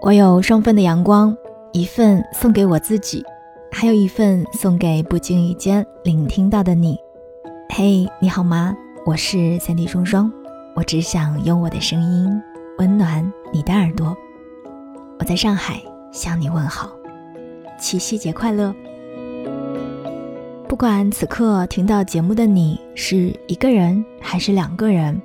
[0.00, 1.36] 我有双份的阳光，
[1.72, 3.24] 一份送给我自己，
[3.72, 6.96] 还有一份送给不经意间聆听到的你。
[7.70, 8.76] 嘿，你好吗？
[9.04, 10.32] 我是三 D 双双，
[10.76, 12.40] 我只想用我的声音
[12.78, 14.16] 温暖你的耳朵。
[15.18, 16.92] 我在上海向你问好，
[17.76, 18.72] 七夕节快乐！
[20.68, 25.20] 不管此刻听到节目的你是一个人还是两个人，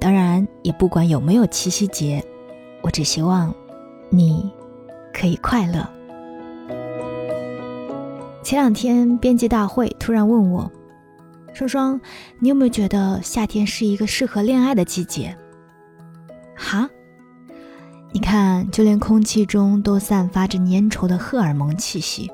[0.00, 2.22] 当然也不管有没有七夕节，
[2.82, 3.54] 我只希望
[4.14, 4.52] 你
[5.10, 5.88] 可以快乐。
[8.42, 10.70] 前两天编辑大会突然问我
[11.54, 11.98] ：“双双，
[12.38, 15.34] 你有没有觉得夏天是一个适合恋爱的季节？”
[16.54, 16.90] 哈？
[18.12, 22.30] 你看，就连空气中都散发着粘稠的荷尔蒙气息。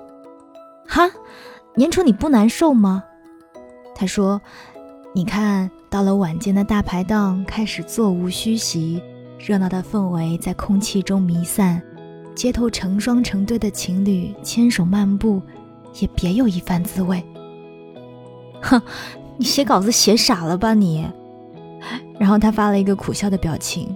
[0.84, 1.09] 哈？
[1.76, 3.04] 粘稠你不难受吗？
[3.95, 4.42] 他说
[5.15, 9.01] ：“你看到了晚间的大排档开始座无虚席，
[9.38, 11.80] 热闹的氛围在空气中弥散，
[12.34, 15.40] 街头成双成对的情侣牵手漫步，
[16.01, 17.24] 也别有一番滋味。”
[18.60, 18.82] 哼，
[19.37, 21.07] 你写稿子写傻了吧你？
[22.18, 23.95] 然后他发了一个苦笑的表情。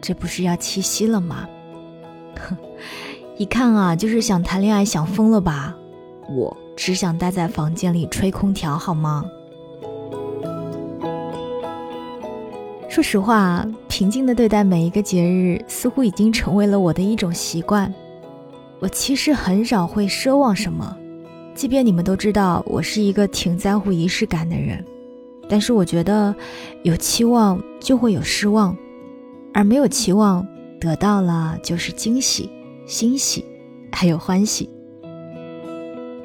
[0.00, 1.48] 这不是要七夕了吗？
[2.38, 2.56] 哼，
[3.36, 5.74] 一看啊，就是想谈恋爱想疯了吧？
[6.30, 6.56] 我。
[6.76, 9.24] 只想待在房间里吹空调，好吗？
[12.96, 17.92] 说实话，平静的对待每一个节日，似乎已经成为了我的一种习惯。
[18.78, 20.96] 我其实很少会奢望什么，
[21.54, 24.82] 即便你们都知道我是一个挺在乎仪式感的人，
[25.46, 26.34] 但是我觉得
[26.84, 28.74] 有期望就会有失望，
[29.52, 30.48] 而没有期望
[30.80, 32.48] 得到了就是惊喜、
[32.86, 33.44] 欣喜，
[33.92, 34.70] 还有欢喜。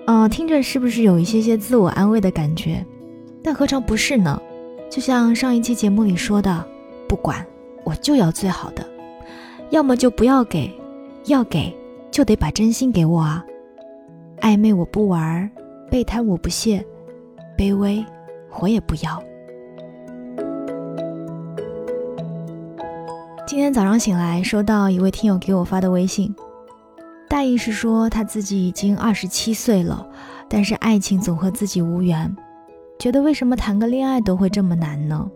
[0.05, 2.85] 嗯，听着是不是有一些些自我安慰的感觉？
[3.43, 4.41] 但何尝不是呢？
[4.91, 6.67] 就像上一期节目里说的，
[7.07, 7.43] 不管
[7.85, 8.85] 我就要最好的，
[9.69, 10.69] 要么就不要给，
[11.27, 11.73] 要给
[12.11, 13.45] 就得把真心给我啊！
[14.41, 15.49] 暧昧我不玩，
[15.89, 16.85] 备胎我不屑，
[17.57, 18.05] 卑微
[18.59, 19.23] 我也不要。
[23.47, 26.35] 今天早上醒来，收到一位听友给我发的微信。
[27.29, 30.05] 大意是说他自己已经二十七岁了，
[30.49, 32.35] 但是爱情总和自己无缘，
[33.01, 35.27] 觉得为什么谈个恋爱都会这么难呢？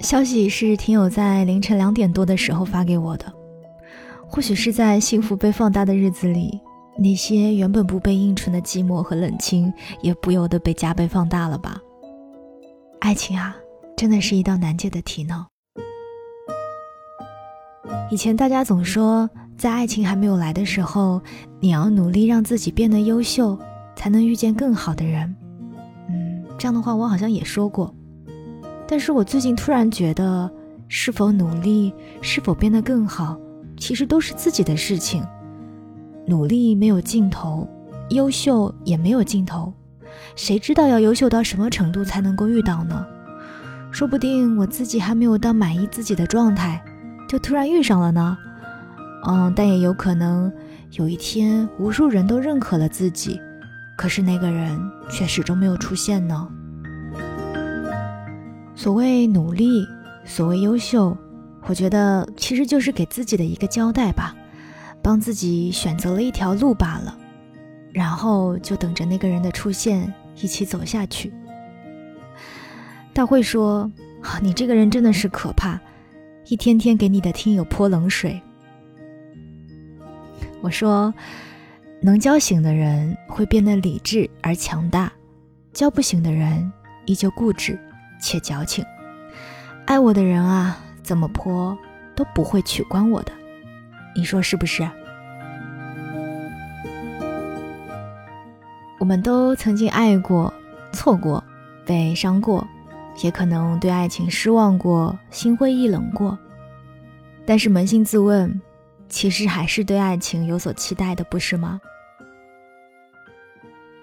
[0.00, 3.32] 消息是听友在凌晨两点多的时候发给我的，
[4.26, 6.60] 或许是在幸福被放大的日子里，
[6.98, 11.80] 那些原本不被映衬的寂寞和冷清，也不由得被加倍放大了吧？
[12.98, 13.56] 爱情啊，
[13.96, 15.46] 真的是一道难解的题呢。
[18.10, 19.30] 以前大家总说。
[19.56, 21.22] 在爱情还没有来的时候，
[21.60, 23.58] 你要努力让自己变得优秀，
[23.94, 25.34] 才能遇见更好的人。
[26.58, 27.94] 这样的话我好像也说过。
[28.86, 30.50] 但是我最近突然觉得，
[30.88, 33.36] 是否努力，是否变得更好，
[33.76, 35.24] 其实都是自己的事情。
[36.26, 37.68] 努力没有尽头，
[38.10, 39.72] 优秀也没有尽头。
[40.34, 43.04] 谁知道要优秀到什么程度才能够遇到呢？
[43.90, 46.82] 说不定我自己还没有到满意自己的状态，
[47.28, 48.36] 就突然遇上了呢。
[49.26, 50.52] 嗯，但也有可能
[50.92, 53.40] 有一天，无数人都认可了自己，
[53.96, 54.78] 可是那个人
[55.10, 56.48] 却始终没有出现呢。
[58.74, 59.86] 所谓努力，
[60.24, 61.16] 所谓优秀，
[61.62, 64.36] 我觉得其实就是给自己的一个交代吧，
[65.02, 67.16] 帮自己选择了一条路罢了，
[67.90, 71.32] 然后就等着那个人的出现，一起走下去。
[73.14, 73.90] 大会说
[74.42, 75.80] ：“你这个人真的是可怕，
[76.48, 78.38] 一天天给你的听友泼冷水。”
[80.60, 81.14] 我说，
[82.00, 85.12] 能叫醒的人会变得理智而强大，
[85.72, 86.72] 叫不醒的人
[87.06, 87.78] 依旧固执
[88.20, 88.84] 且矫情。
[89.86, 91.76] 爱我的人啊，怎么泼
[92.14, 93.32] 都不会取关我的，
[94.14, 94.88] 你说是不是？
[98.98, 100.52] 我们都曾经爱过、
[100.92, 101.42] 错过、
[101.84, 102.66] 被伤过，
[103.22, 106.38] 也可能对爱情失望过、心灰意冷过，
[107.44, 108.60] 但是扪心自问。
[109.08, 111.80] 其实还是对爱情有所期待的，不是吗？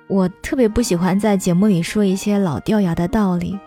[0.08, 3.60] 我特别不喜欢在节目里说一些老掉牙的道理，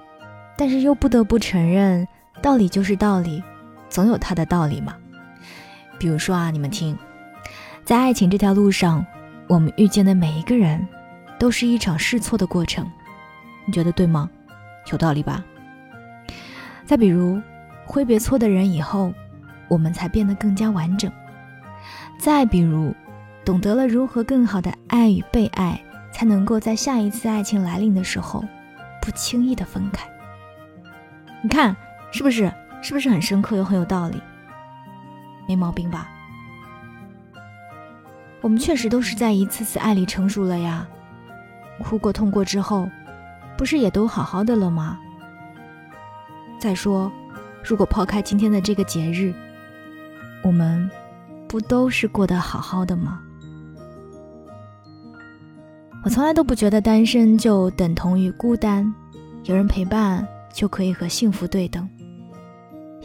[0.56, 2.06] 但是又不得不承认，
[2.40, 3.42] 道理就是道理，
[3.88, 4.94] 总有它的道理嘛。
[5.98, 6.96] 比如说啊，你们听，
[7.84, 9.04] 在爱情这条路上，
[9.48, 10.86] 我们遇见的每一个人，
[11.38, 12.88] 都是一场试错的过程，
[13.64, 14.30] 你觉得对吗？
[14.92, 15.44] 有道理吧？
[16.84, 17.40] 再比如，
[17.84, 19.12] 挥别错的人以后，
[19.68, 21.10] 我们才变得更加完整。
[22.18, 22.94] 再比如，
[23.44, 25.80] 懂得了如何更好的爱与被爱，
[26.12, 28.44] 才能够在下一次爱情来临的时候，
[29.02, 30.06] 不轻易的分开。
[31.42, 31.76] 你看，
[32.10, 32.52] 是不是？
[32.82, 34.20] 是不是很深刻又很有道理？
[35.48, 36.08] 没毛病吧？
[38.40, 40.86] 我们确实都是在一次次爱里成熟了呀，
[41.82, 42.88] 哭过痛过之后，
[43.56, 44.98] 不是也都好好的了吗？
[46.58, 47.10] 再说，
[47.64, 49.34] 如果抛开今天的这个节日，
[50.42, 50.88] 我们
[51.56, 53.19] 不都是过得好好的吗？
[56.05, 58.94] 我从来都不觉得单身就等同于孤单，
[59.44, 61.88] 有人陪伴就可以和幸福对等。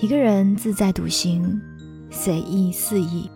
[0.01, 1.61] 一个人自在独行，
[2.09, 3.31] 随意肆意，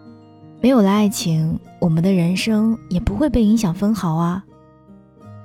[0.59, 4.43] 没有了爱情，我们的人生也不会被影响分毫啊。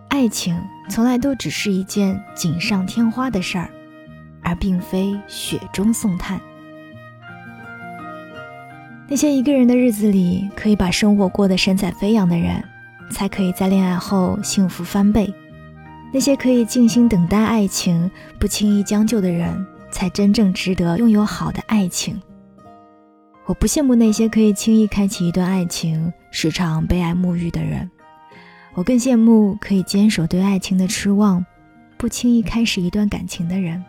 [0.09, 3.71] 爱情从来都只是一件锦上添花的事儿。
[4.43, 6.41] 而并非雪中送炭。
[9.11, 12.63] 那些一个人的日子里可以把生活过得神采飞扬的人，
[13.11, 15.27] 才可以在恋爱后幸福翻倍；
[16.13, 18.09] 那些可以静心等待爱情、
[18.39, 22.23] 不轻易将就的人，才真正值得拥有好的爱情。
[23.47, 27.91] 我不羡慕那些可以轻易开启一段爱情、时常被爱沐浴的人，
[28.75, 31.45] 我更羡慕可以坚守对爱情的痴望、
[31.97, 33.85] 不轻易开始一段感情的人。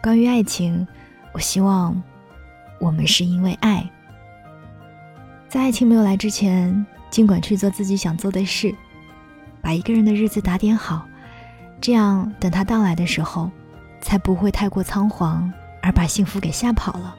[0.00, 0.86] 关于爱情，
[1.32, 2.00] 我希望
[2.82, 3.88] 我们是因为爱，
[5.48, 8.74] 在爱情没有来之前，尽管去做自己想做的事，
[9.60, 11.06] 把一个人的日子打点好，
[11.80, 13.48] 这样等他到来的时候，
[14.00, 17.14] 才不会太过仓皇，而把幸福给吓跑了。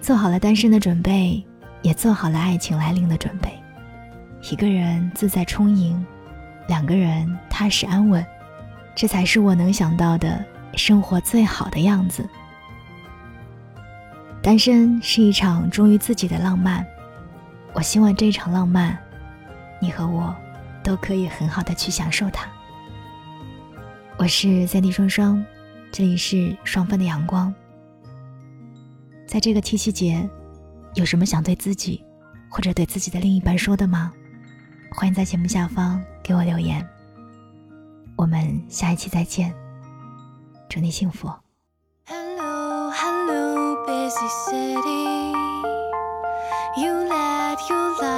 [0.00, 1.44] 做好了单身的准备，
[1.82, 3.52] 也做好了爱情来临的准备。
[4.50, 6.02] 一个人自在充盈，
[6.66, 8.24] 两个人踏实安稳，
[8.94, 10.42] 这才是我能想到的。
[10.74, 12.26] 生活最好的样子。
[14.42, 16.84] 单身是一场忠于自己的浪漫，
[17.72, 18.98] 我希望这场浪漫，
[19.80, 20.34] 你和我
[20.82, 22.50] 都可以很好的去享受它。
[24.18, 25.44] 我是三 D 双双，
[25.92, 27.54] 这里是双份的阳光。
[29.28, 30.28] 在这个七夕节，
[30.94, 32.04] 有什么想对自己
[32.50, 34.12] 或者对自己的另一半说的吗？
[34.90, 36.84] 欢迎在节目下方给我留言。
[38.16, 39.54] 我们下一期再见。
[40.68, 41.41] 祝你幸福。
[44.12, 45.32] Busy city.
[46.76, 48.11] You let your bright.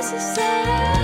[0.00, 0.97] necessary